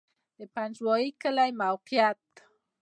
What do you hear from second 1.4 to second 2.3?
موقعیت